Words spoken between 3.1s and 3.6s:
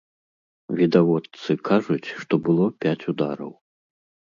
удараў.